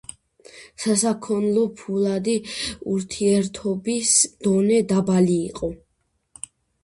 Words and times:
სასაქონლო-ფულადი 0.83 2.33
ურთიერთობის 2.95 4.15
დონე 4.47 4.79
დაბალი 4.95 5.37
იყო. 5.53 5.71